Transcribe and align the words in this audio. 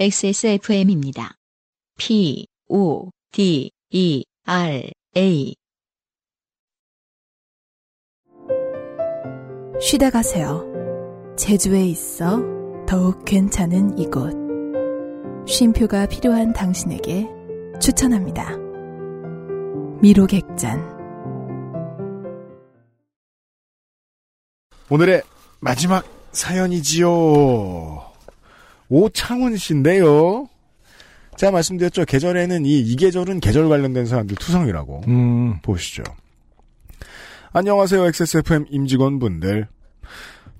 XSFM입니다. 0.00 1.34
P, 1.98 2.46
O, 2.70 3.10
D, 3.32 3.70
E, 3.90 4.24
R, 4.46 4.90
A. 5.14 5.54
쉬다 9.78 10.08
가세요. 10.08 10.64
제주에 11.36 11.84
있어 11.84 12.40
더욱 12.88 13.26
괜찮은 13.26 13.98
이곳. 13.98 14.32
쉼표가 15.46 16.06
필요한 16.06 16.54
당신에게 16.54 17.28
추천합니다. 17.78 18.56
미로객잔. 20.00 20.80
오늘의 24.88 25.22
마지막 25.60 26.06
사연이지요. 26.32 28.09
오창훈 28.90 29.56
씨인데요. 29.56 30.48
제가 31.36 31.52
말씀드렸죠. 31.52 32.04
계절에는 32.04 32.66
이, 32.66 32.80
이 32.80 32.96
계절은 32.96 33.40
계절 33.40 33.68
관련된 33.68 34.04
사람들 34.04 34.36
투성이라고. 34.36 35.04
음, 35.08 35.58
보시죠. 35.62 36.02
안녕하세요. 37.52 38.04
XSFM 38.06 38.66
임직원분들. 38.68 39.66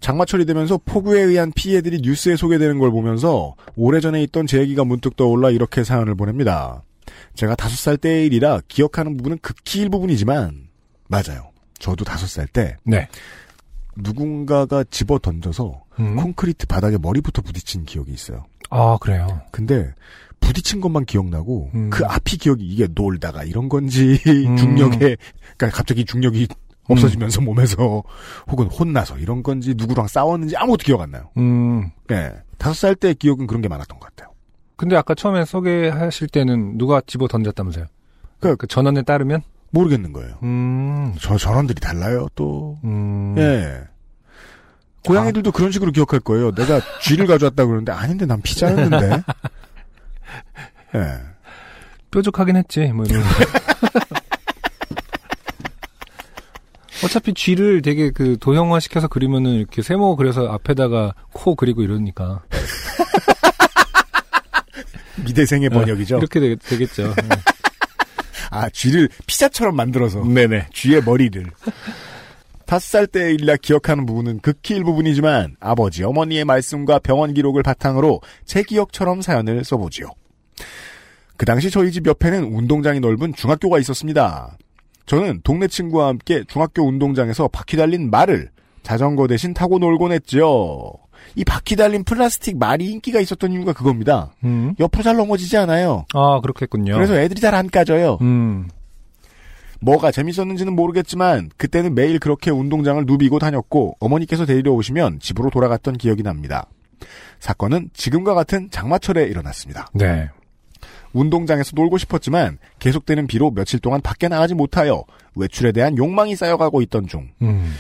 장마철이 0.00 0.46
되면서 0.46 0.78
폭우에 0.82 1.20
의한 1.20 1.52
피해들이 1.54 2.00
뉴스에 2.02 2.36
소개되는 2.36 2.78
걸 2.78 2.90
보면서 2.90 3.54
오래전에 3.76 4.22
있던 4.22 4.46
제 4.46 4.58
얘기가 4.60 4.84
문득 4.84 5.16
떠올라 5.16 5.50
이렇게 5.50 5.84
사연을 5.84 6.14
보냅니다. 6.14 6.82
제가 7.34 7.54
다섯 7.54 7.76
살 7.76 7.96
때의 7.98 8.26
일이라 8.26 8.62
기억하는 8.68 9.16
부분은 9.18 9.38
극히 9.42 9.80
일부분이지만 9.80 10.68
맞아요. 11.08 11.50
저도 11.78 12.04
다섯 12.04 12.26
살 12.28 12.46
때 12.46 12.76
네. 12.84 13.08
누군가가 13.96 14.84
집어 14.90 15.18
던져서 15.18 15.82
음. 16.00 16.16
콘크리트 16.16 16.66
바닥에 16.66 16.98
머리부터 16.98 17.42
부딪힌 17.42 17.84
기억이 17.84 18.12
있어요. 18.12 18.44
아, 18.70 18.96
그래요. 19.00 19.40
근데 19.50 19.92
부딪힌 20.40 20.80
것만 20.80 21.04
기억나고 21.04 21.70
음. 21.74 21.90
그 21.90 22.04
앞이 22.06 22.38
기억이 22.38 22.64
이게 22.64 22.88
놀다가 22.94 23.44
이런 23.44 23.68
건지 23.68 24.18
음. 24.26 24.56
중력에 24.56 25.16
그러니까 25.56 25.76
갑자기 25.76 26.04
중력이 26.04 26.48
없어지면서 26.88 27.40
몸에서 27.42 28.02
혹은 28.48 28.66
혼나서 28.66 29.18
이런 29.18 29.42
건지 29.42 29.74
누구랑 29.76 30.08
싸웠는지 30.08 30.56
아무것도 30.56 30.82
기억 30.84 31.00
안 31.02 31.10
나요. 31.12 31.30
음. 31.36 31.90
네. 32.08 32.32
다섯 32.58 32.74
살 32.74 32.94
때 32.96 33.14
기억은 33.14 33.46
그런 33.46 33.62
게 33.62 33.68
많았던 33.68 33.98
것 34.00 34.06
같아요. 34.08 34.30
근데 34.76 34.96
아까 34.96 35.14
처음에 35.14 35.44
소개하실 35.44 36.28
때는 36.28 36.78
누가 36.78 37.00
집어 37.06 37.28
던졌다면서요? 37.28 37.84
그- 38.40 38.56
그 38.56 38.66
전원에 38.66 39.02
따르면? 39.02 39.42
모르겠는 39.70 40.12
거예요. 40.12 40.36
음. 40.42 41.14
저 41.20 41.38
전원들이 41.38 41.80
달라요 41.80 42.28
또. 42.34 42.78
음. 42.84 43.34
예. 43.38 43.80
고양이들도 45.04 45.52
그런 45.52 45.72
식으로 45.72 45.92
기억할 45.92 46.20
거예요. 46.20 46.52
내가 46.52 46.78
쥐를 47.00 47.26
가져왔다 47.26 47.64
그러는데 47.64 47.92
아닌데 47.92 48.26
난 48.26 48.42
피자였는데. 48.42 49.22
예. 50.94 51.20
뾰족하긴 52.10 52.56
했지, 52.56 52.92
뭐 52.92 53.06
이런. 53.06 53.22
어차피 57.04 57.32
쥐를 57.32 57.80
되게 57.82 58.10
그 58.10 58.36
도형화 58.38 58.80
시켜서 58.80 59.06
그리면은 59.08 59.52
이렇게 59.52 59.80
세모 59.80 60.16
그려서 60.16 60.48
앞에다가 60.48 61.14
코 61.32 61.54
그리고 61.54 61.80
이러니까. 61.82 62.42
미대생의 65.24 65.70
번역이죠. 65.70 66.18
이렇게 66.18 66.40
되, 66.40 66.56
되겠죠. 66.56 67.14
아 68.50 68.68
쥐를 68.68 69.08
피자처럼 69.26 69.76
만들어서. 69.76 70.24
네네. 70.24 70.66
쥐의 70.72 71.02
머리를. 71.04 71.44
다섯 72.66 72.86
살 72.86 73.06
때의 73.06 73.34
일이라 73.34 73.56
기억하는 73.56 74.06
부분은 74.06 74.40
극히 74.40 74.76
일부분이지만 74.76 75.56
아버지, 75.58 76.04
어머니의 76.04 76.44
말씀과 76.44 77.00
병원 77.00 77.34
기록을 77.34 77.64
바탕으로 77.64 78.20
제 78.44 78.62
기억처럼 78.62 79.22
사연을 79.22 79.64
써보지요. 79.64 80.06
그 81.36 81.46
당시 81.46 81.70
저희 81.70 81.90
집 81.90 82.06
옆에는 82.06 82.44
운동장이 82.44 83.00
넓은 83.00 83.34
중학교가 83.34 83.78
있었습니다. 83.80 84.56
저는 85.06 85.40
동네 85.42 85.66
친구와 85.66 86.08
함께 86.08 86.44
중학교 86.46 86.86
운동장에서 86.86 87.48
바퀴 87.48 87.76
달린 87.76 88.10
말을 88.10 88.50
자전거 88.84 89.26
대신 89.26 89.52
타고 89.52 89.78
놀곤 89.78 90.12
했죠. 90.12 90.92
이 91.34 91.44
바퀴 91.44 91.76
달린 91.76 92.04
플라스틱 92.04 92.58
말이 92.58 92.86
인기가 92.86 93.20
있었던 93.20 93.52
이유가 93.52 93.72
그겁니다. 93.72 94.32
음. 94.44 94.74
옆으로 94.80 95.02
잘 95.02 95.16
넘어지지 95.16 95.56
않아요. 95.58 96.04
아, 96.14 96.40
그렇겠군요. 96.40 96.94
그래서 96.94 97.16
애들이 97.16 97.40
잘 97.40 97.54
안 97.54 97.68
까져요. 97.68 98.18
음. 98.20 98.68
뭐가 99.80 100.10
재밌었는지는 100.10 100.74
모르겠지만 100.74 101.50
그때는 101.56 101.94
매일 101.94 102.18
그렇게 102.18 102.50
운동장을 102.50 103.02
누비고 103.06 103.38
다녔고 103.38 103.96
어머니께서 103.98 104.44
데리러 104.46 104.72
오시면 104.72 105.20
집으로 105.20 105.50
돌아갔던 105.50 105.96
기억이 105.96 106.22
납니다. 106.22 106.66
사건은 107.38 107.88
지금과 107.94 108.34
같은 108.34 108.70
장마철에 108.70 109.24
일어났습니다. 109.24 109.88
네. 109.94 110.28
운동장에서 111.12 111.72
놀고 111.74 111.98
싶었지만 111.98 112.58
계속되는 112.78 113.26
비로 113.26 113.50
며칠 113.50 113.80
동안 113.80 114.00
밖에 114.00 114.28
나가지 114.28 114.54
못하여 114.54 115.02
외출에 115.34 115.72
대한 115.72 115.96
욕망이 115.96 116.36
쌓여가고 116.36 116.82
있던 116.82 117.06
중 117.06 117.30
음. 117.42 117.74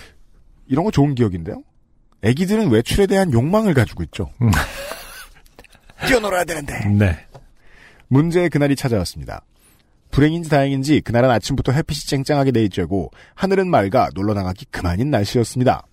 이런 0.66 0.84
거 0.84 0.90
좋은 0.90 1.14
기억인데요. 1.14 1.62
애기들은 2.22 2.70
외출에 2.70 3.06
대한 3.06 3.32
욕망을 3.32 3.74
가지고 3.74 4.02
있죠. 4.04 4.30
음. 4.42 4.50
뛰어놀아야 6.06 6.44
되는데. 6.44 6.86
네. 6.88 7.18
문제의 8.08 8.50
그날이 8.50 8.76
찾아왔습니다. 8.76 9.42
불행인지 10.10 10.50
다행인지 10.50 11.00
그날은 11.02 11.30
아침부터 11.30 11.72
햇빛이 11.72 12.00
쨍쨍하게 12.00 12.50
내리쬐고 12.50 13.10
하늘은 13.34 13.70
맑아 13.70 14.08
놀러 14.14 14.34
나가기 14.34 14.66
그만인 14.70 15.10
날씨였습니다. 15.10 15.86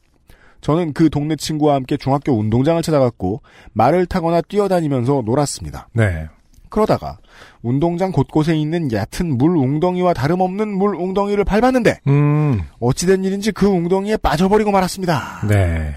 저는 0.62 0.94
그 0.94 1.10
동네 1.10 1.36
친구와 1.36 1.76
함께 1.76 1.98
중학교 1.98 2.34
운동장을 2.34 2.82
찾아갔고 2.82 3.42
말을 3.74 4.08
타거나 4.08 4.42
뛰어다니면서 4.42 5.22
놀았습니다. 5.24 5.90
네. 5.94 6.28
그러다가 6.70 7.18
운동장 7.62 8.12
곳곳에 8.12 8.56
있는 8.56 8.92
얕은 8.92 9.38
물 9.38 9.58
웅덩이와 9.58 10.14
다름없는 10.14 10.68
물 10.70 10.96
웅덩이를 10.96 11.44
밟았는데 11.44 12.02
음. 12.08 12.62
어찌된 12.80 13.24
일인지 13.24 13.52
그 13.52 13.68
웅덩이에 13.68 14.18
빠져버리고 14.18 14.72
말았습니다. 14.72 15.48
네. 15.48 15.96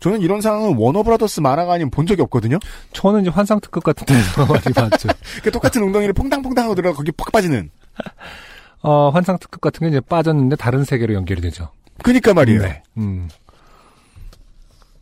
저는 0.00 0.20
이런 0.20 0.40
상황은 0.40 0.76
워너브라더스 0.76 1.40
만화가 1.40 1.72
아닌 1.72 1.90
본 1.90 2.06
적이 2.06 2.22
없거든요. 2.22 2.58
저는 2.92 3.22
이제 3.22 3.30
환상 3.30 3.60
특급 3.60 3.84
같은 3.84 4.06
데서 4.06 4.46
많이 4.52 4.62
봤죠. 4.74 5.08
그 5.42 5.50
똑같은 5.50 5.82
웅덩이를 5.82 6.12
퐁당퐁당 6.12 6.64
하고 6.64 6.74
들어가 6.74 6.96
거기 6.96 7.12
팍 7.12 7.30
빠지는. 7.32 7.70
어, 8.82 9.10
환상 9.10 9.38
특급 9.38 9.60
같은 9.60 9.80
게 9.80 9.88
이제 9.88 10.00
빠졌는데 10.00 10.56
다른 10.56 10.84
세계로 10.84 11.14
연결이 11.14 11.40
되죠. 11.40 11.70
그니까 12.02 12.32
말이에요. 12.32 12.62
네. 12.62 12.82
음. 12.96 13.28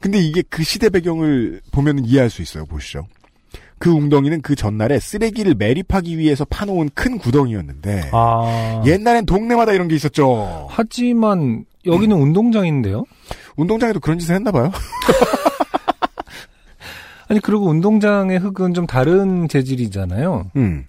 근데 0.00 0.19
이게 0.19 0.43
그 0.49 0.62
시대 0.62 0.91
배경을 0.91 1.61
보면 1.73 2.05
이해할 2.05 2.31
수 2.31 2.43
있어요. 2.43 2.65
보시죠. 2.67 3.06
그 3.78 3.91
웅덩이는 3.91 4.43
그 4.43 4.55
전날에 4.55 4.99
쓰레기를 4.99 5.55
매립하기 5.55 6.19
위해서 6.19 6.44
파놓은 6.44 6.91
큰 6.94 7.19
구덩이였는데 7.19 8.11
아. 8.12 8.83
옛날엔 8.87 9.27
동네마다 9.27 9.72
이런 9.72 9.89
게 9.89 9.94
있었죠. 9.94 10.66
하지만 10.71 11.65
여기는 11.87 12.15
운동장인데요. 12.17 13.05
운동장에도 13.56 14.00
그런 14.00 14.19
짓을 14.19 14.34
했나 14.34 14.50
봐요. 14.50 14.71
아니 17.28 17.41
그리고 17.41 17.67
운동장의 17.67 18.38
흙은 18.38 18.75
좀 18.75 18.87
다른 18.87 19.49
재질이잖아요. 19.49 20.50
음. 20.56 20.87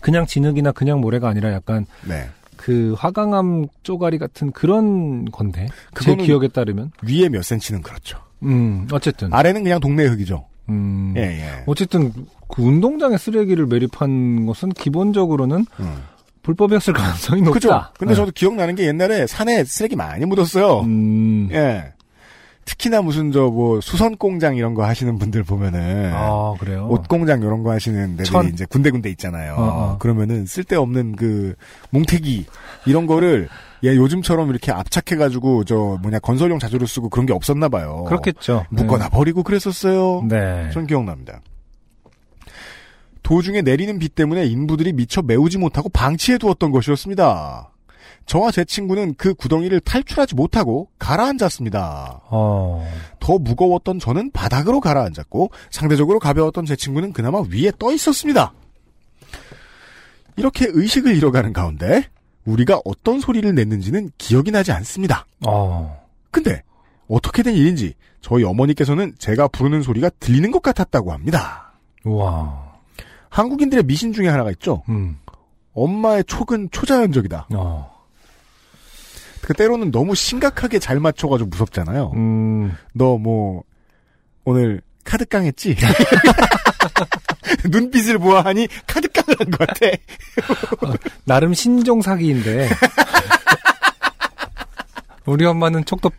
그냥 0.00 0.26
진흙이나 0.26 0.72
그냥 0.72 1.00
모래가 1.00 1.28
아니라 1.28 1.52
약간 1.52 1.84
네. 2.06 2.28
그 2.56 2.94
화강암 2.98 3.66
쪼가리 3.82 4.18
같은 4.18 4.50
그런 4.52 5.26
건데. 5.26 5.68
제 6.00 6.16
기억에 6.16 6.48
따르면. 6.48 6.92
위에 7.02 7.28
몇 7.28 7.44
센치는 7.44 7.82
그렇죠. 7.82 8.18
음, 8.42 8.88
어쨌든. 8.92 9.32
아래는 9.32 9.62
그냥 9.62 9.80
동네 9.80 10.06
흙이죠. 10.06 10.44
음. 10.68 11.14
예, 11.16 11.22
예. 11.22 11.64
어쨌든 11.66 12.12
그 12.48 12.62
운동장에 12.62 13.16
쓰레기를 13.16 13.66
매립한 13.66 14.46
것은 14.46 14.70
기본적으로는 14.70 15.66
음. 15.80 15.96
불법이었을 16.42 16.94
가능성이 16.94 17.42
높다. 17.42 17.54
그죠? 17.54 17.82
근데 17.98 18.12
네. 18.12 18.16
저도 18.16 18.32
기억나는 18.34 18.74
게 18.74 18.86
옛날에 18.86 19.26
산에 19.26 19.64
쓰레기 19.64 19.96
많이 19.96 20.24
묻었어요. 20.24 20.80
음. 20.80 21.48
예. 21.52 21.92
특히나 22.68 23.00
무슨 23.02 23.32
저 23.32 23.48
뭐 23.48 23.80
수선 23.80 24.16
공장 24.16 24.56
이런 24.56 24.74
거 24.74 24.84
하시는 24.84 25.18
분들 25.18 25.42
보면은 25.42 26.12
아, 26.14 26.54
그래요? 26.60 26.86
옷 26.90 27.08
공장 27.08 27.40
이런 27.40 27.62
거 27.62 27.70
하시는 27.72 28.10
데들이 28.16 28.24
천. 28.30 28.46
이제 28.48 28.66
군데군데 28.66 29.08
있잖아요. 29.10 29.54
어, 29.54 29.62
어. 29.62 29.98
그러면은 29.98 30.44
쓸데없는 30.46 31.16
그 31.16 31.54
뭉태기 31.90 32.46
이런 32.86 33.06
거를 33.06 33.48
예 33.84 33.96
요즘처럼 33.96 34.50
이렇게 34.50 34.70
압착해 34.70 35.18
가지고 35.18 35.64
저 35.64 35.98
뭐냐 36.02 36.18
건설용 36.18 36.58
자재로 36.58 36.86
쓰고 36.86 37.08
그런 37.08 37.26
게 37.26 37.32
없었나 37.32 37.68
봐요. 37.68 38.04
그렇겠죠. 38.06 38.66
묶어놔 38.70 39.08
버리고 39.08 39.42
그랬었어요. 39.42 40.24
네. 40.28 40.70
전 40.72 40.86
기억납니다. 40.86 41.40
도중에 43.22 43.62
내리는 43.62 43.98
비 43.98 44.08
때문에 44.08 44.46
인부들이 44.46 44.92
미처 44.92 45.22
메우지 45.22 45.58
못하고 45.58 45.88
방치해 45.88 46.38
두었던 46.38 46.70
것이었습니다. 46.70 47.70
저와 48.28 48.50
제 48.50 48.64
친구는 48.64 49.14
그 49.16 49.32
구덩이를 49.34 49.80
탈출하지 49.80 50.34
못하고 50.34 50.88
가라앉았습니다. 50.98 52.20
어. 52.28 52.86
더 53.18 53.38
무거웠던 53.38 53.98
저는 53.98 54.30
바닥으로 54.32 54.80
가라앉았고 54.80 55.50
상대적으로 55.70 56.18
가벼웠던 56.18 56.66
제 56.66 56.76
친구는 56.76 57.14
그나마 57.14 57.40
위에 57.40 57.72
떠 57.78 57.90
있었습니다. 57.90 58.52
이렇게 60.36 60.66
의식을 60.68 61.16
잃어가는 61.16 61.54
가운데 61.54 62.04
우리가 62.44 62.82
어떤 62.84 63.18
소리를 63.18 63.52
냈는지는 63.54 64.10
기억이 64.18 64.50
나지 64.50 64.72
않습니다. 64.72 65.26
어. 65.46 65.98
근데 66.30 66.62
어떻게 67.08 67.42
된 67.42 67.54
일인지 67.54 67.94
저희 68.20 68.44
어머니께서는 68.44 69.14
제가 69.18 69.48
부르는 69.48 69.80
소리가 69.82 70.10
들리는 70.20 70.50
것 70.50 70.62
같았다고 70.62 71.12
합니다. 71.12 71.72
와. 72.04 72.76
한국인들의 73.30 73.84
미신 73.84 74.12
중에 74.12 74.28
하나가 74.28 74.50
있죠. 74.50 74.82
음. 74.90 75.18
엄마의 75.72 76.24
촉은 76.24 76.68
초자연적이다. 76.72 77.48
어. 77.54 77.97
그 79.42 79.54
때로는 79.54 79.90
너무 79.90 80.14
심각하게 80.14 80.78
잘 80.78 81.00
맞춰가지고 81.00 81.48
무섭잖아요. 81.50 82.12
음. 82.14 82.72
너 82.94 83.16
뭐 83.18 83.62
오늘 84.44 84.80
카드 85.04 85.24
깡 85.26 85.44
했지? 85.44 85.76
눈빛을 87.70 88.18
보아하니 88.18 88.68
카드 88.86 89.08
깡을 89.08 89.36
한 89.38 89.50
것 89.50 89.58
같아. 89.58 89.86
나름 91.24 91.54
신종 91.54 92.00
사기인데. 92.02 92.68
우리 95.26 95.44
엄마는 95.44 95.84
촉도 95.84 96.10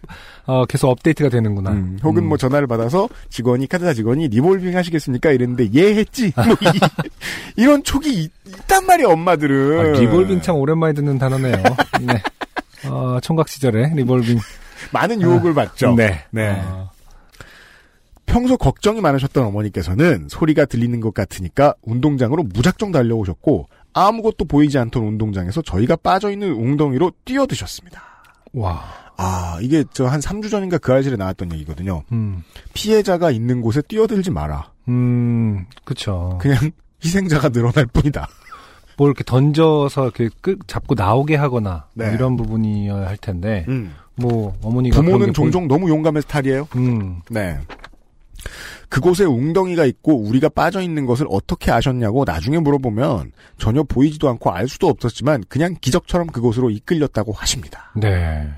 어, 0.46 0.66
계속 0.66 0.90
업데이트가 0.90 1.30
되는구나. 1.30 1.72
음, 1.72 2.00
혹은 2.04 2.24
음. 2.24 2.30
뭐 2.30 2.38
전화를 2.38 2.68
받아서 2.68 3.10
직원이 3.30 3.68
카드사 3.68 3.94
직원이 3.96 4.28
리볼빙 4.28 4.76
하시겠습니까? 4.78 5.32
이랬는데 5.32 5.70
예 5.74 5.96
했지. 5.96 6.32
뭐 6.38 6.56
이, 7.58 7.66
런 7.66 7.84
촉이 7.84 8.08
있, 8.14 8.32
단 8.68 8.86
말이야 8.86 9.08
엄마들은. 9.08 9.80
아, 9.96 10.00
리볼빙 10.00 10.42
참 10.42 10.56
오랜만에 10.58 10.94
듣는 10.94 11.18
단어네요. 11.18 11.56
네. 12.02 12.22
어, 12.86 13.20
총각 13.22 13.48
시절에 13.50 13.92
리볼빙. 13.96 14.40
많은 14.94 15.22
유혹을 15.22 15.54
받죠. 15.54 15.96
네. 15.96 16.24
네. 16.32 16.62
어, 16.64 16.90
평소 18.26 18.58
걱정이 18.58 19.02
많으셨던 19.02 19.44
어머니께서는 19.46 20.28
소리가 20.30 20.66
들리는 20.66 21.00
것 21.02 21.14
같으니까 21.14 21.74
운동장으로 21.82 22.44
무작정 22.44 22.92
달려오셨고 22.92 23.68
아무것도 23.94 24.46
보이지 24.46 24.78
않던 24.78 25.04
운동장에서 25.04 25.62
저희가 25.64 25.96
빠져있는 25.98 26.52
웅덩이로 26.52 27.12
뛰어드셨습니다. 27.26 28.02
와. 28.54 28.84
아, 29.18 29.58
이게 29.62 29.84
저 29.92 30.06
한 30.08 30.20
3주 30.22 30.50
전인가 30.50 30.78
그 30.78 30.94
알실에 30.94 31.18
나왔던 31.18 31.52
얘기거든요. 31.54 32.04
음. 32.12 32.44
피해자가 32.74 33.32
있는 33.32 33.62
곳에 33.62 33.82
뛰어들지 33.82 34.32
마라. 34.32 34.72
음, 34.88 35.66
그쵸. 35.84 36.38
그냥 36.40 36.72
희생자가 37.04 37.50
늘어날 37.50 37.86
뿐이다. 37.88 38.28
뭘 39.00 39.12
이렇게 39.12 39.24
던져서 39.24 40.04
이렇게 40.04 40.30
끝 40.42 40.60
잡고 40.68 40.94
나오게 40.96 41.38
하거나 41.38 41.86
뭐 41.94 42.06
네. 42.06 42.14
이런 42.14 42.36
부분이어야 42.36 43.08
할 43.08 43.16
텐데 43.16 43.64
음. 43.70 43.96
뭐 44.16 44.54
어머니가 44.62 45.02
부모는 45.02 45.28
게 45.28 45.32
종종 45.32 45.70
너무 45.70 45.90
용감한 45.90 46.22
스타일이에요. 46.24 46.66
보이... 46.66 46.82
음. 46.82 47.22
네. 47.30 47.58
그곳에 48.90 49.24
웅덩이가 49.24 49.86
있고 49.86 50.18
우리가 50.18 50.50
빠져 50.50 50.82
있는 50.82 51.06
것을 51.06 51.28
어떻게 51.30 51.72
아셨냐고 51.72 52.26
나중에 52.26 52.60
물어보면 52.60 53.32
전혀 53.58 53.84
보이지도 53.84 54.28
않고 54.28 54.52
알 54.52 54.68
수도 54.68 54.90
없었지만 54.90 55.46
그냥 55.48 55.76
기적처럼 55.80 56.28
그곳으로 56.28 56.70
이끌렸다고 56.70 57.32
하십니다. 57.32 57.92
네. 57.96 58.50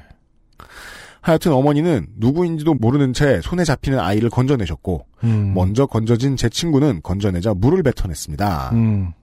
하여튼 1.21 1.53
어머니는 1.53 2.07
누구인지도 2.17 2.73
모르는 2.73 3.13
채 3.13 3.41
손에 3.41 3.63
잡히는 3.63 3.99
아이를 3.99 4.31
건져내셨고 4.31 5.05
음. 5.23 5.53
먼저 5.53 5.85
건져진 5.85 6.35
제 6.35 6.49
친구는 6.49 7.01
건져내자 7.03 7.53
물을 7.53 7.83
뱉어냈습니다. 7.83 8.71
음. 8.73 9.13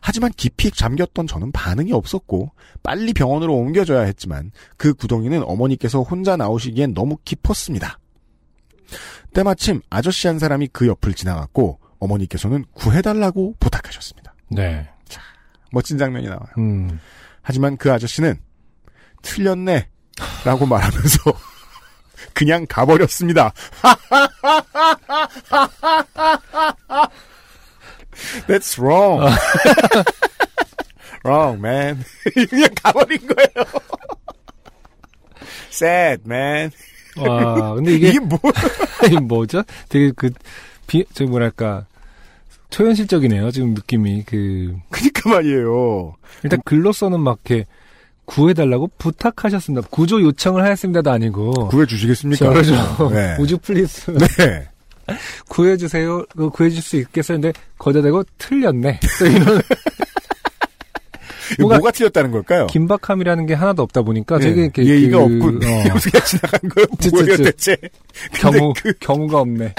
하지만 0.00 0.30
깊이 0.36 0.70
잠겼던 0.70 1.26
저는 1.26 1.50
반응이 1.50 1.92
없었고 1.92 2.52
빨리 2.84 3.12
병원으로 3.12 3.56
옮겨져야 3.56 4.02
했지만 4.02 4.52
그 4.76 4.94
구덩이는 4.94 5.42
어머니께서 5.42 6.02
혼자 6.02 6.36
나오시기엔 6.36 6.94
너무 6.94 7.18
깊었습니다. 7.24 7.98
때마침 9.34 9.80
아저씨 9.90 10.28
한 10.28 10.38
사람이 10.38 10.68
그 10.72 10.86
옆을 10.86 11.14
지나갔고 11.14 11.80
어머니께서는 11.98 12.64
구해달라고 12.74 13.56
부탁하셨습니다. 13.58 14.34
네. 14.50 14.88
멋진 15.72 15.98
장면이 15.98 16.26
나와요. 16.26 16.46
음. 16.58 17.00
하지만 17.42 17.76
그 17.76 17.92
아저씨는 17.92 18.38
틀렸네 19.22 19.88
라고 20.44 20.66
말하면서 20.66 21.32
그냥 22.34 22.66
가버렸습니다. 22.68 23.52
That's 28.46 28.78
wrong. 28.78 29.32
wrong, 31.24 31.58
man. 31.60 32.04
그냥 32.48 32.68
가버린 32.82 33.18
거예요. 33.26 33.66
Sad, 35.70 36.22
man. 36.26 36.70
와, 37.16 37.74
근데 37.74 37.94
이게 37.94 38.08
이게 38.08 38.20
뭐? 38.20 38.38
이게 39.04 39.18
뭐죠? 39.18 39.62
되게 39.88 40.12
그, 40.14 40.30
비, 40.86 41.04
저 41.12 41.24
뭐랄까, 41.24 41.86
초현실적이네요, 42.70 43.50
지금 43.50 43.74
느낌이. 43.74 44.24
그, 44.24 44.76
그니까 44.90 45.30
말이에요. 45.30 46.14
일단 46.44 46.60
글로서는 46.64 47.20
막 47.20 47.40
이렇게 47.44 47.66
구해달라고 48.24 48.90
부탁하셨습니다. 48.98 49.88
구조 49.90 50.20
요청을 50.22 50.62
하였습니다도 50.62 51.10
아니고. 51.10 51.68
구해주시겠습니까? 51.68 52.50
그렇죠. 52.50 53.10
네. 53.12 53.36
Would 53.40 53.58
you 53.58 53.74
please. 53.74 54.10
네. 54.12 54.68
구해주세요. 55.48 56.24
그 56.36 56.48
구해줄 56.50 56.80
수 56.82 56.96
있겠어요. 56.96 57.40
근데 57.40 57.52
거기다 57.78 58.02
대고 58.02 58.22
틀렸네. 58.38 59.00
또 59.18 59.26
이런 59.26 59.60
뭐가- 61.58 61.74
뭐가 61.78 61.90
틀렸다는 61.90 62.30
걸까요? 62.30 62.68
긴박함이라는 62.68 63.46
게 63.46 63.54
하나도 63.54 63.82
없다 63.82 64.02
보니까 64.02 64.38
네. 64.38 64.44
되게 64.46 64.62
이렇게 64.62 64.84
예의가 64.86 65.18
그, 65.18 65.24
없군. 65.24 65.56
어, 65.56 65.58
그냥 65.58 65.98
지나간 66.24 66.60
거예요. 66.70 66.86
쯔, 67.00 67.10
뭐예요. 67.10 67.36
대체? 67.38 67.76
경우 68.34 68.72
그 68.76 68.92
경우가 69.00 69.40
없네. 69.40 69.74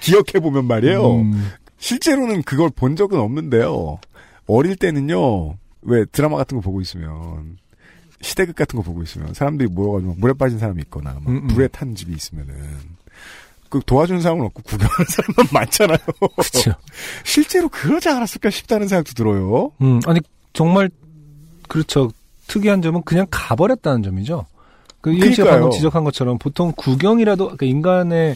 기억해 0.00 0.40
보면 0.42 0.66
말이에요. 0.66 1.20
음, 1.20 1.52
실제로는 1.78 2.42
그걸 2.42 2.70
본 2.74 2.96
적은 2.96 3.18
없는데요. 3.20 4.00
어릴 4.48 4.74
때는요, 4.74 5.54
왜 5.82 6.04
드라마 6.06 6.36
같은 6.36 6.56
거 6.58 6.62
보고 6.62 6.80
있으면, 6.80 7.58
시대극 8.22 8.54
같은 8.56 8.76
거 8.76 8.82
보고 8.82 9.02
있으면, 9.02 9.32
사람들이 9.34 9.68
모여가지고 9.70 10.14
물에 10.18 10.32
빠진 10.34 10.58
사람이 10.58 10.82
있거나, 10.82 11.14
막 11.14 11.28
음, 11.28 11.36
음. 11.44 11.46
불에 11.48 11.68
탄 11.68 11.94
집이 11.94 12.12
있으면은, 12.12 12.54
그 13.68 13.80
도와주는 13.86 14.20
사람은 14.20 14.44
없고 14.46 14.62
구경하는 14.62 15.04
사람만 15.08 15.46
많잖아요. 15.52 15.98
그렇죠. 16.36 16.72
실제로 17.24 17.68
그러지 17.68 18.08
않았을까 18.08 18.50
싶다는 18.50 18.88
생각도 18.88 19.12
들어요. 19.14 19.70
음, 19.80 20.00
아니 20.06 20.20
정말 20.52 20.90
그렇죠. 21.68 22.10
특이한 22.48 22.82
점은 22.82 23.02
그냥 23.04 23.26
가버렸다는 23.30 24.02
점이죠. 24.02 24.46
그 25.00 25.12
이현 25.12 25.32
씨가. 25.34 25.50
방금 25.50 25.70
지적한 25.70 26.02
것처럼 26.02 26.36
보통 26.38 26.72
구경이라도 26.76 27.44
그러니까 27.44 27.64
인간의 27.66 28.34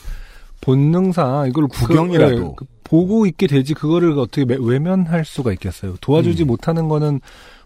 본능상 0.61 1.49
이걸 1.49 1.67
그- 1.67 1.87
구경이라도. 1.88 2.37
예, 2.37 2.52
그 2.56 2.64
보고 2.94 3.26
있게 3.26 3.49
되지 3.49 3.75
그거를 3.75 4.17
어떻게 4.20 4.44
매- 4.44 4.56
외면할 4.56 5.25
수가 5.25 5.52
있겠어요. 5.55 5.96
도와주지 6.00 6.44
음. 6.44 6.46
못하는 6.46 6.88
거는 6.88 7.20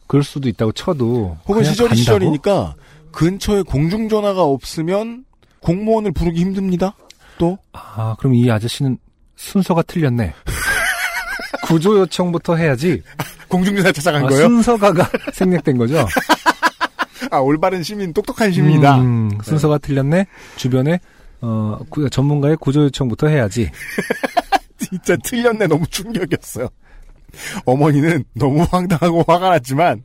그럴 0.07 0.23
수도 0.25 0.49
있다고 0.49 0.73
쳐도 0.73 1.37
혹은 1.47 1.65
시절이 1.65 1.89
간다고? 1.89 1.95
시절이니까, 1.97 2.75
근처에 3.13 3.61
공중전화가 3.61 4.43
없으면, 4.43 5.27
공무원을 5.61 6.13
부르기 6.13 6.41
힘듭니다. 6.41 6.95
또, 7.37 7.59
아 7.75 8.17
그럼 8.19 8.35
이 8.37 8.51
아저씨는 8.51 8.97
순서가 9.37 9.83
틀렸네. 9.83 10.33
구조 11.67 11.99
요청부터 11.99 12.57
해야지. 12.57 13.03
공중전화 13.49 13.93
찾아간 13.93 14.25
아, 14.25 14.29
거예요? 14.29 14.45
순서가가 14.49 15.11
생략된 15.35 15.77
거죠. 15.77 16.07
아, 17.31 17.37
올바른 17.37 17.83
시민, 17.83 18.15
똑똑한 18.15 18.51
시민이다. 18.51 18.99
음, 19.03 19.31
순서가 19.45 19.77
틀렸네. 19.77 20.27
주변에 20.57 20.99
어 21.43 21.79
구- 21.91 22.09
전문가의 22.09 22.57
구조 22.59 22.85
요청부터 22.85 23.27
해야지. 23.29 23.71
진짜 24.89 25.17
틀렸네. 25.17 25.67
너무 25.67 25.87
충격이었어요. 25.87 26.69
어머니는 27.67 28.25
너무 28.35 28.63
황당하고 28.71 29.23
화가 29.27 29.51
났지만 29.51 30.03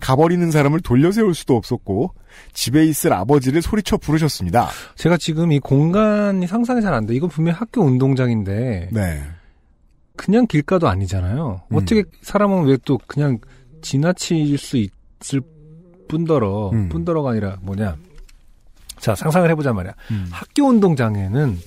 가버리는 0.00 0.50
사람을 0.50 0.80
돌려 0.80 1.12
세울 1.12 1.34
수도 1.34 1.56
없었고 1.56 2.14
집에 2.52 2.84
있을 2.86 3.12
아버지를 3.12 3.62
소리쳐 3.62 3.96
부르셨습니다. 3.98 4.68
제가 4.96 5.16
지금 5.16 5.52
이 5.52 5.58
공간이 5.60 6.46
상상이 6.46 6.82
잘 6.82 6.94
안 6.94 7.06
돼. 7.06 7.14
이건 7.14 7.28
분명 7.28 7.54
히 7.54 7.58
학교 7.58 7.82
운동장인데 7.82 8.90
네. 8.92 9.22
그냥 10.16 10.46
길가도 10.46 10.88
아니잖아요. 10.88 11.62
음. 11.70 11.76
어떻게 11.76 12.04
사람은 12.22 12.64
왜 12.64 12.76
또 12.84 12.98
그냥 13.06 13.38
지나칠 13.82 14.58
수 14.58 14.76
있을 14.76 15.40
뿐더러 16.08 16.70
음. 16.70 16.88
뿐더러가 16.88 17.30
아니라 17.30 17.56
뭐냐? 17.62 17.96
자 18.98 19.14
상상을 19.14 19.48
해보자 19.50 19.72
말이야. 19.72 19.94
음. 20.10 20.26
학교 20.30 20.64
운동장에는 20.64 21.58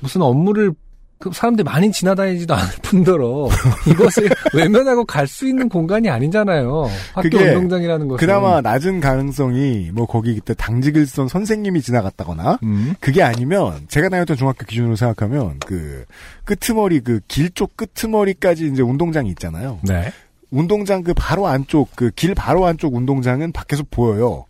무슨 0.00 0.22
업무를 0.22 0.72
그 1.18 1.30
사람들이 1.32 1.64
많이 1.64 1.90
지나다니지도 1.90 2.54
않을 2.54 2.68
뿐더러 2.82 3.48
이것을 3.88 4.28
외면하고 4.54 5.04
갈 5.04 5.26
수 5.26 5.46
있는 5.48 5.68
공간이 5.68 6.08
아니잖아요. 6.08 6.88
학교 7.14 7.28
그게 7.28 7.48
운동장이라는 7.48 8.08
것은 8.08 8.18
그나마 8.18 8.60
낮은 8.60 9.00
가능성이 9.00 9.90
뭐 9.92 10.06
거기 10.06 10.34
그때 10.34 10.54
당직을 10.54 11.06
쓴 11.06 11.26
선생님이 11.28 11.82
지나갔다거나 11.82 12.58
음. 12.62 12.94
그게 13.00 13.22
아니면 13.22 13.86
제가 13.88 14.08
다녔던 14.08 14.36
중학교 14.36 14.64
기준으로 14.66 14.96
생각하면 14.96 15.58
그 15.66 16.04
끄트머리 16.44 17.00
그 17.00 17.20
길 17.28 17.50
쪽 17.54 17.76
끄트머리까지 17.76 18.66
이제 18.72 18.82
운동장이 18.82 19.28
있잖아요. 19.30 19.78
네. 19.82 20.12
운동장 20.50 21.02
그 21.02 21.12
바로 21.14 21.46
안쪽 21.48 21.94
그 21.96 22.10
길 22.14 22.34
바로 22.34 22.64
안쪽 22.66 22.94
운동장은 22.94 23.52
밖에서 23.52 23.82
보여요. 23.90 24.44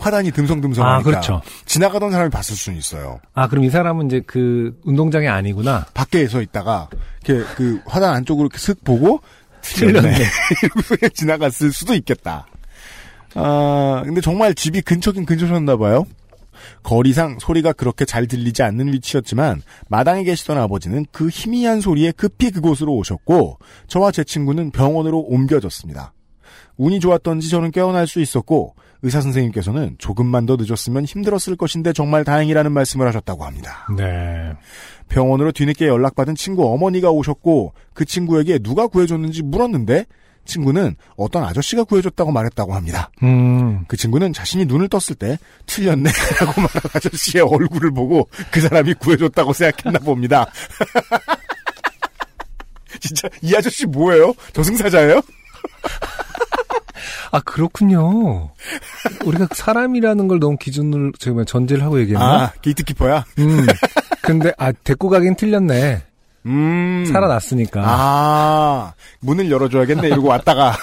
화단이 0.00 0.32
듬성듬성하니까 0.32 0.98
아 0.98 1.02
그렇죠. 1.02 1.42
지나가던 1.66 2.10
사람이 2.10 2.30
봤을 2.30 2.56
수는 2.56 2.78
있어요. 2.78 3.20
아 3.34 3.46
그럼 3.48 3.64
이 3.64 3.70
사람은 3.70 4.06
이제 4.06 4.22
그 4.26 4.78
운동장이 4.84 5.28
아니구나. 5.28 5.86
밖에 5.94 6.26
서 6.26 6.40
있다가 6.40 6.88
이렇게 7.24 7.46
그 7.54 7.80
화단 7.86 8.14
안쪽으로 8.14 8.46
이렇게 8.46 8.58
슥 8.58 8.82
보고 8.82 9.20
틀렸네. 9.60 10.14
그냥 10.88 11.10
지나갔을 11.14 11.72
수도 11.72 11.94
있겠다. 11.94 12.46
아 13.34 14.02
근데 14.04 14.20
정말 14.20 14.54
집이 14.54 14.80
근처긴 14.82 15.26
근처셨나 15.26 15.76
봐요. 15.76 16.04
거리상 16.82 17.38
소리가 17.38 17.72
그렇게 17.72 18.04
잘 18.04 18.26
들리지 18.26 18.62
않는 18.62 18.92
위치였지만 18.92 19.62
마당에 19.88 20.24
계시던 20.24 20.58
아버지는 20.58 21.06
그 21.12 21.28
희미한 21.28 21.80
소리에 21.80 22.12
급히 22.12 22.50
그곳으로 22.50 22.94
오셨고 22.94 23.58
저와 23.86 24.12
제 24.12 24.24
친구는 24.24 24.70
병원으로 24.70 25.20
옮겨졌습니다. 25.20 26.12
운이 26.76 27.00
좋았던지 27.00 27.50
저는 27.50 27.70
깨어날 27.70 28.06
수 28.06 28.20
있었고 28.20 28.74
의사 29.02 29.20
선생님께서는 29.20 29.96
조금만 29.98 30.46
더 30.46 30.56
늦었으면 30.58 31.04
힘들었을 31.04 31.56
것인데 31.56 31.92
정말 31.92 32.24
다행이라는 32.24 32.72
말씀을 32.72 33.06
하셨다고 33.06 33.44
합니다. 33.44 33.86
네. 33.96 34.52
병원으로 35.08 35.52
뒤늦게 35.52 35.86
연락받은 35.86 36.34
친구 36.34 36.72
어머니가 36.72 37.10
오셨고 37.10 37.72
그 37.94 38.04
친구에게 38.04 38.58
누가 38.58 38.86
구해줬는지 38.86 39.42
물었는데 39.42 40.04
친구는 40.44 40.96
어떤 41.16 41.44
아저씨가 41.44 41.84
구해줬다고 41.84 42.32
말했다고 42.32 42.74
합니다. 42.74 43.10
음. 43.22 43.84
그 43.86 43.96
친구는 43.96 44.32
자신이 44.32 44.66
눈을 44.66 44.88
떴을 44.88 45.16
때 45.18 45.38
틀렸네라고 45.66 46.12
말한 46.60 46.82
아저씨의 46.94 47.44
얼굴을 47.44 47.92
보고 47.92 48.28
그 48.50 48.60
사람이 48.60 48.94
구해줬다고 48.94 49.52
생각했나 49.52 50.00
봅니다. 50.00 50.46
진짜 53.00 53.28
이 53.42 53.54
아저씨 53.54 53.86
뭐예요? 53.86 54.34
저승사자예요? 54.52 55.22
아, 57.32 57.40
그렇군요. 57.40 58.50
우리가 59.24 59.48
사람이라는 59.54 60.28
걸 60.28 60.38
너무 60.40 60.56
기준으로, 60.56 61.12
저기 61.18 61.32
뭐야, 61.34 61.44
전제를 61.44 61.82
하고 61.84 62.00
얘기했나? 62.00 62.24
아 62.44 62.52
게이트키퍼야? 62.62 63.24
음. 63.38 63.66
근데, 64.22 64.52
아, 64.58 64.72
데리고 64.72 65.08
가긴 65.08 65.36
틀렸네. 65.36 66.02
음. 66.46 67.04
살아났으니까. 67.12 67.82
아 67.84 68.94
문을 69.20 69.50
열어줘야겠네 69.50 70.08
이러고 70.08 70.28
왔다가 70.28 70.74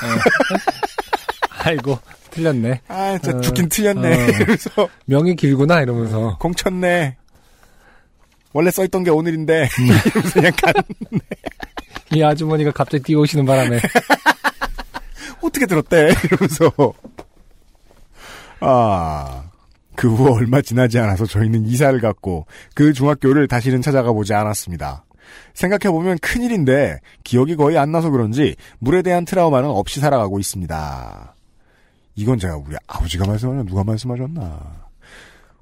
아이고, 1.63 1.97
틀렸네. 2.29 2.81
아 2.87 3.17
진짜 3.17 3.37
어, 3.37 3.41
죽긴 3.41 3.67
틀렸네 3.67 4.07
어. 4.07 4.27
이러면서 4.29 4.87
명이 5.05 5.35
길구나, 5.35 5.81
이러면서. 5.81 6.37
공쳤네. 6.39 7.17
원래 8.53 8.69
써있던 8.71 9.03
게 9.03 9.09
오늘인데 9.09 9.63
음. 9.79 9.85
이러면서 9.85 10.33
그냥 10.33 10.51
간이 12.11 12.23
아주머니가 12.23 12.71
갑자기 12.71 13.03
뛰어오시는 13.05 13.45
바람에. 13.45 13.79
어떻게 15.57 15.65
들었대? 15.65 16.09
이러면서. 16.25 16.71
아. 18.59 19.43
그 19.95 20.07
후 20.13 20.31
얼마 20.31 20.61
지나지 20.61 20.99
않아서 20.99 21.25
저희는 21.25 21.65
이사를 21.65 21.99
갔고 21.99 22.45
그 22.75 22.93
중학교를 22.93 23.47
다시는 23.47 23.81
찾아가 23.81 24.13
보지 24.13 24.31
않았습니다. 24.35 25.03
생각해보면 25.55 26.19
큰일인데 26.21 26.99
기억이 27.23 27.55
거의 27.55 27.79
안 27.79 27.91
나서 27.91 28.11
그런지 28.11 28.55
물에 28.77 29.01
대한 29.01 29.25
트라우마는 29.25 29.67
없이 29.67 29.99
살아가고 29.99 30.37
있습니다. 30.39 31.33
이건 32.15 32.37
제가 32.37 32.57
우리 32.57 32.75
아버지가 32.85 33.25
말씀하셨나 33.25 33.63
누가 33.67 33.83
말씀하셨나. 33.83 34.59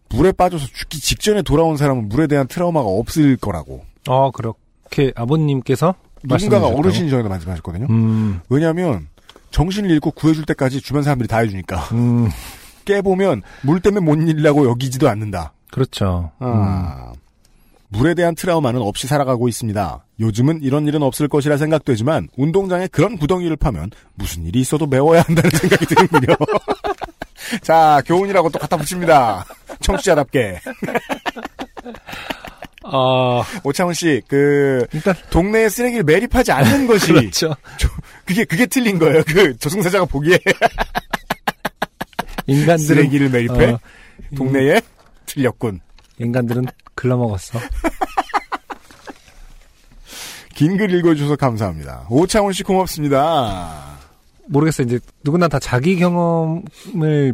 물에 0.10 0.34
빠져서 0.34 0.66
죽기 0.68 1.00
직전에 1.00 1.42
돌아온 1.42 1.78
사람은 1.78 2.10
물에 2.10 2.28
대한 2.28 2.46
트라우마가 2.48 2.88
없을 2.90 3.38
거라고. 3.38 3.86
어, 4.10 4.32
그렇게 4.32 5.14
아버님께서 5.16 5.96
누군가가? 6.24 6.68
어르신이 6.68 7.10
전에도 7.10 7.30
말씀하셨거든요. 7.30 7.88
음, 7.90 8.42
왜냐하면 8.50 9.08
정신을 9.56 9.90
잃고 9.90 10.12
구해줄 10.12 10.44
때까지 10.44 10.82
주변 10.82 11.02
사람들이 11.02 11.30
다 11.30 11.38
해주니까 11.38 11.78
음, 11.94 12.30
깨보면 12.84 13.42
물 13.62 13.80
때문에 13.80 14.04
못 14.04 14.16
일이라고 14.16 14.68
여기지도 14.68 15.08
않는다. 15.08 15.54
그렇죠. 15.72 16.32
음. 16.42 16.48
아. 16.48 17.14
물에 17.88 18.16
대한 18.16 18.36
트라우마는 18.36 18.82
없이 18.82 19.08
살아가고 19.08 19.48
있습니다. 19.48 20.04
요즘은 20.20 20.62
이런 20.62 20.86
일은 20.88 21.02
없을 21.04 21.30
것이라 21.30 21.56
생각되지만 21.56 22.28
운동장에 22.36 22.88
그런 22.88 23.18
구덩이를 23.18 23.56
파면 23.56 23.92
무슨 24.16 24.46
일이 24.46 24.60
있어도 24.60 24.88
메워야 24.88 25.22
한다는 25.22 25.50
생각이 25.58 25.86
드는군요. 25.86 26.36
자, 27.64 28.02
교훈이라고 28.06 28.50
또 28.50 28.60
갖다 28.60 28.76
붙입니다. 28.76 29.46
청취자답게. 29.80 30.60
아, 32.88 33.44
오창훈 33.64 33.94
씨, 33.96 34.22
그, 34.28 34.86
일단, 34.94 35.16
동네에 35.32 35.70
쓰레기를 35.70 36.04
매립하지 36.04 36.52
않는 36.52 36.86
것이, 36.88 37.12
그렇죠. 37.14 37.56
그게, 38.26 38.46
그게 38.46 38.66
틀린 38.68 39.00
거예요. 39.00 39.24
그, 39.28 39.58
저승사자가 39.58 40.06
보기에 40.06 40.38
인간들은, 42.48 42.78
쓰레기를 42.78 43.30
매립해? 43.30 43.72
어, 43.72 43.80
동네에? 44.38 44.82
틀렸군. 45.26 45.80
인간들은 46.20 46.66
글러먹었어. 46.94 47.60
긴 50.54 50.78
글 50.78 50.94
읽어주셔서 50.94 51.36
감사합니다. 51.36 52.06
오창훈 52.10 52.54
씨 52.54 52.64
고맙습니다. 52.64 53.98
모르겠어요. 54.48 54.88
이제 54.88 55.00
누구나 55.24 55.48
다 55.50 55.60
자기 55.60 55.98
경험을 55.98 57.34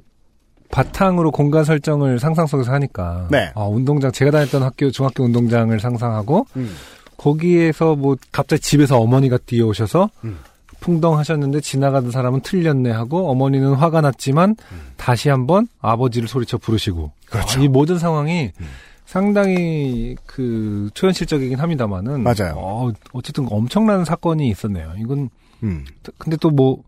바탕으로 0.71 1.31
공간 1.31 1.63
설정을 1.63 2.19
상상 2.19 2.47
속에서 2.47 2.71
하니까. 2.71 3.27
네. 3.29 3.51
아, 3.55 3.63
운동장, 3.63 4.11
제가 4.11 4.31
다녔던 4.31 4.63
학교, 4.63 4.89
중학교 4.89 5.23
운동장을 5.23 5.77
상상하고, 5.79 6.47
음. 6.55 6.73
거기에서 7.17 7.95
뭐, 7.95 8.15
갑자기 8.31 8.61
집에서 8.61 8.97
어머니가 8.99 9.37
뛰어오셔서, 9.45 10.09
음. 10.23 10.39
풍덩하셨는데 10.79 11.61
지나가던 11.61 12.09
사람은 12.09 12.41
틀렸네 12.41 12.89
하고, 12.89 13.29
어머니는 13.29 13.73
화가 13.73 14.01
났지만, 14.01 14.55
다시 14.97 15.29
한번 15.29 15.67
아버지를 15.81 16.27
소리쳐 16.27 16.57
부르시고. 16.57 17.11
그렇죠. 17.29 17.59
아, 17.59 17.63
이 17.63 17.67
모든 17.67 17.99
상황이 17.99 18.51
음. 18.59 18.65
상당히 19.05 20.15
그, 20.25 20.89
초현실적이긴 20.93 21.59
합니다만은. 21.59 22.23
맞아요. 22.23 22.53
어, 22.55 22.91
어쨌든 23.11 23.45
엄청난 23.49 24.05
사건이 24.05 24.47
있었네요. 24.49 24.93
이건 24.97 25.29
음. 25.63 25.85
근데 26.17 26.37
또 26.37 26.49
뭐 26.51 26.83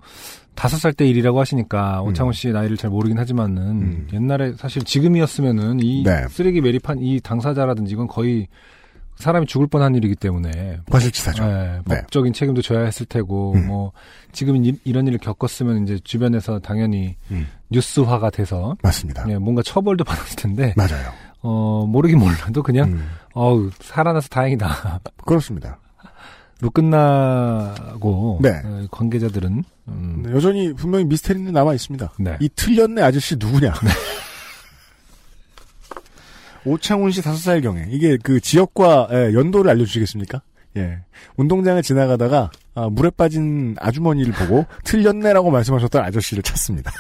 다섯 0.56 0.78
살 0.78 0.94
때 0.94 1.08
일이라고 1.08 1.40
하시니까 1.40 2.02
오창훈 2.04 2.34
씨의 2.34 2.54
나이를 2.54 2.78
잘 2.78 2.90
모르긴 2.92 3.18
하지만은 3.18 3.62
음. 3.82 4.08
옛날에 4.14 4.54
사실 4.54 4.84
지금이었으면은 4.84 5.80
이 5.82 6.04
네. 6.04 6.28
쓰레기 6.30 6.62
매립한 6.62 7.00
이 7.00 7.20
당사자라든지 7.22 7.94
이건 7.94 8.08
거의 8.08 8.48
사람이 9.16 9.46
죽을 9.48 9.68
뻔한 9.68 9.96
일이기 9.96 10.16
때문에 10.16 10.80
과실치사죠. 10.90 11.44
예, 11.44 11.82
네. 11.86 12.02
법적인 12.02 12.34
책임도 12.34 12.62
져야 12.62 12.84
했을 12.86 13.06
테고 13.06 13.54
음. 13.54 13.68
뭐 13.68 13.92
지금 14.32 14.64
이, 14.66 14.74
이런 14.84 15.08
일을 15.08 15.20
겪었으면 15.20 15.84
이제 15.84 16.00
주변에서 16.04 16.60
당연히 16.60 17.16
음. 17.32 17.48
뉴스화가 17.70 18.30
돼서 18.32 18.76
맞습니다. 18.82 19.26
예, 19.30 19.38
뭔가 19.38 19.62
처벌도 19.64 20.04
받았을 20.06 20.36
텐데 20.36 20.74
맞아요. 20.78 21.12
어 21.42 21.86
모르긴 21.88 22.20
몰라도 22.20 22.64
그냥 22.64 22.90
음. 22.94 23.08
어우 23.34 23.70
살아나서 23.80 24.30
다행이다. 24.30 25.00
그렇습니다. 25.26 25.80
로 26.64 26.70
끝나고 26.70 28.40
네. 28.42 28.62
어, 28.64 28.88
관계자들은 28.90 29.66
음, 29.90 30.24
여전히 30.34 30.72
분명히 30.72 31.04
미스테리는 31.04 31.52
남아 31.52 31.74
있습니다. 31.74 32.14
네. 32.20 32.38
이 32.40 32.48
틀렸네 32.56 33.02
아저씨 33.02 33.36
누구냐? 33.36 33.74
오창훈 36.64 37.12
씨 37.12 37.22
다섯 37.22 37.38
살 37.38 37.60
경에 37.60 37.88
이게 37.90 38.18
그 38.24 38.40
지역과 38.40 39.10
예, 39.12 39.34
연도를 39.34 39.72
알려주시겠습니까? 39.72 40.42
예, 40.78 41.00
운동장을 41.36 41.84
지나가다가 41.84 42.50
아, 42.76 42.88
물에 42.88 43.10
빠진 43.10 43.76
아주머니를 43.80 44.32
보고 44.32 44.66
틀렸네라고 44.86 45.52
말씀하셨던 45.52 46.02
아저씨를 46.02 46.44
찾습니다. 46.44 46.94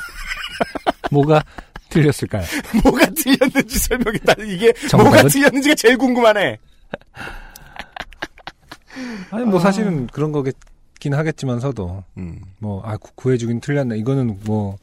뭐가 1.09 1.41
틀렸을까요? 1.89 2.43
뭐가 2.83 3.05
틀렸는지 3.15 3.79
설명했다. 3.79 4.43
이게 4.43 4.73
정답은? 4.89 5.11
뭐가 5.11 5.29
틀렸는지가 5.29 5.75
제일 5.75 5.97
궁금하네. 5.97 6.57
아니 9.33 9.45
뭐 9.45 9.59
사실은 9.59 10.07
그런 10.07 10.31
거겠긴 10.31 11.13
하겠지만서도 11.13 12.03
음, 12.17 12.39
뭐아 12.59 12.97
구해주긴 13.15 13.59
틀렸네 13.61 13.97
이거는 13.97 14.37
뭐 14.45 14.77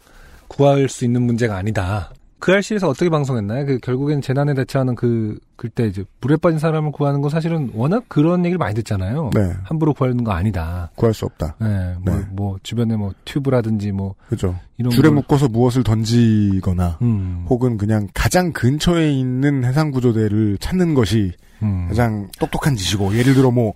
구할 0.49 0.89
수 0.89 1.05
있는 1.05 1.23
문제가 1.23 1.57
아니다. 1.57 2.11
그 2.41 2.53
알실에서 2.53 2.89
어떻게 2.89 3.11
방송했나요? 3.11 3.67
그 3.67 3.79
결국엔 3.81 4.23
재난에 4.23 4.55
대처하는 4.55 4.95
그 4.95 5.39
그때 5.57 5.87
이제 5.87 6.05
물에 6.23 6.37
빠진 6.39 6.59
사람을 6.59 6.91
구하는 6.91 7.21
건 7.21 7.31
사실은 7.31 7.71
워낙 7.75 8.05
그런 8.09 8.47
얘기를 8.47 8.57
많이 8.57 8.75
듣잖아요. 8.77 9.29
네, 9.35 9.53
함부로 9.65 9.93
구하는 9.93 10.25
거 10.25 10.33
아니다. 10.33 10.91
구할 10.95 11.13
수 11.13 11.27
없다. 11.27 11.57
네, 11.61 11.95
뭐, 12.01 12.15
네. 12.17 12.25
뭐 12.33 12.57
주변에 12.63 12.97
뭐 12.97 13.13
튜브라든지 13.27 13.93
뭐 13.93 14.15
그죠. 14.31 14.59
이런 14.79 14.91
줄에 14.91 15.11
걸- 15.11 15.17
묶어서 15.17 15.49
무엇을 15.49 15.85
던지거나 15.85 16.99
음, 17.03 17.45
혹은 17.51 17.77
그냥 17.77 18.09
가장 18.15 18.53
근처에 18.55 19.13
있는 19.13 19.63
해상 19.65 19.91
구조대를 19.91 20.57
찾는 20.59 20.95
것이 20.95 21.33
음, 21.63 21.89
가장 21.89 22.29
똑똑한 22.39 22.75
짓이고 22.75 23.15
예를 23.19 23.35
들어 23.35 23.51
뭐 23.51 23.75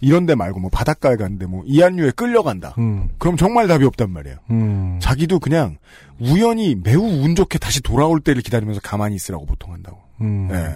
이런 0.00 0.26
데 0.26 0.34
말고 0.34 0.60
뭐 0.60 0.70
바닷가에 0.70 1.16
갔는데 1.16 1.46
뭐 1.46 1.62
이한류에 1.66 2.10
끌려간다. 2.12 2.74
음, 2.78 3.08
그럼 3.18 3.36
정말 3.36 3.66
답이 3.66 3.84
없단 3.86 4.10
말이에요. 4.10 4.36
음. 4.50 4.98
자기도 5.00 5.38
그냥 5.38 5.78
우연히 6.20 6.74
매우 6.74 7.00
운 7.02 7.34
좋게 7.34 7.58
다시 7.58 7.82
돌아올 7.82 8.20
때를 8.20 8.42
기다리면서 8.42 8.80
가만히 8.82 9.14
있으라고 9.16 9.46
보통 9.46 9.72
한다고. 9.72 9.98
음. 10.20 10.48
예. 10.52 10.74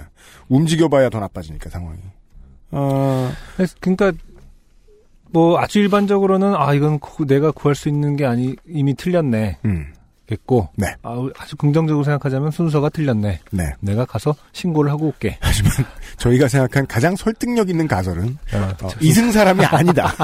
움직여봐야 0.49 1.11
더 1.11 1.21
나빠지니까 1.21 1.69
상황이. 1.71 1.99
아, 2.73 3.33
그러니까 3.81 4.13
뭐 5.33 5.59
아주 5.59 5.79
일반적으로는 5.79 6.55
아 6.57 6.73
이건 6.75 6.99
구- 6.99 7.27
내가 7.27 7.51
구할 7.53 7.75
수 7.75 7.89
있는 7.89 8.17
게 8.17 8.25
아니 8.27 8.57
이미 8.67 8.95
틀렸네. 8.95 9.59
음, 9.65 9.93
겠고 10.31 10.69
네. 10.77 10.87
아, 11.03 11.17
아주 11.39 11.57
긍정적으로 11.57 12.05
생각하자면 12.05 12.51
순서가 12.53 12.89
틀렸네. 12.89 13.41
네. 13.51 13.73
내가 13.81 14.05
가서 14.07 14.35
신고를 14.53 14.91
하고 14.91 15.09
올게. 15.09 15.37
하지만 15.43 15.73
저희가 16.17 16.49
생각한 16.49 16.87
가장 16.87 17.15
설득력 17.17 17.69
있는 17.69 17.87
가설은 17.89 18.39
어, 18.55 18.57
어, 18.83 18.89
저- 18.89 18.99
이승 19.01 19.31
사람이 19.33 19.65
아니다. 19.67 20.15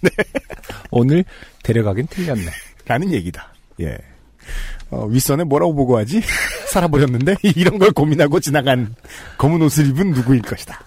오늘 0.90 1.24
데려가긴 1.62 2.06
틀렸네. 2.08 2.46
라는 2.86 3.10
얘기다. 3.12 3.52
예. 3.80 3.98
어, 4.90 5.06
윗선에 5.06 5.44
뭐라고 5.44 5.74
보고하지? 5.74 6.22
살아버렸는데 6.70 7.36
이런 7.42 7.78
걸 7.78 7.90
고민하고 7.90 8.38
지나간 8.40 8.94
검은 9.38 9.60
옷을 9.62 9.86
입은 9.88 10.12
누구일 10.12 10.42
것이다. 10.42 10.78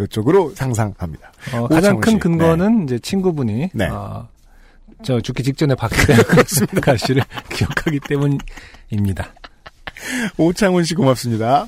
이쪽으로 0.00 0.52
상상합니다. 0.54 1.32
어, 1.54 1.68
가장 1.68 2.00
큰 2.00 2.12
씨. 2.12 2.18
근거는 2.18 2.84
이제 2.84 2.98
친구분이 2.98 3.70
네. 3.72 3.86
어, 3.88 4.28
저 5.04 5.20
죽기 5.20 5.42
직전에 5.42 5.74
박대한 5.74 6.22
가시를 6.80 7.22
기억하기 7.50 8.00
때문입니다. 8.08 9.34
오창훈 10.36 10.84
씨 10.84 10.94
고맙습니다. 10.94 11.66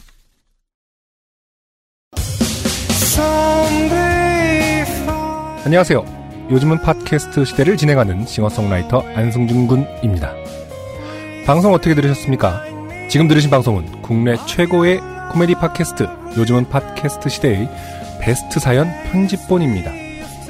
안녕하세요. 5.64 6.48
요즘은 6.50 6.82
팟캐스트 6.82 7.44
시대를 7.46 7.76
진행하는 7.76 8.26
싱어송라이터 8.26 9.00
안승준 9.14 9.66
군입니다. 9.66 10.34
방송 11.46 11.72
어떻게 11.72 11.94
들으셨습니까? 11.94 12.64
지금 13.08 13.28
들으신 13.28 13.50
방송은 13.50 14.02
국내 14.02 14.36
최고의 14.46 15.00
코미디 15.32 15.54
팟캐스트 15.54 16.06
요즘은 16.36 16.68
팟캐스트 16.68 17.28
시대의 17.28 17.68
베스트 18.20 18.60
사연 18.60 18.88
편집본입니다. 19.04 20.03